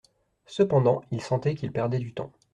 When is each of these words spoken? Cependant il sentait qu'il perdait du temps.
Cependant 0.47 1.01
il 1.11 1.21
sentait 1.21 1.53
qu'il 1.53 1.71
perdait 1.71 1.99
du 1.99 2.11
temps. 2.11 2.31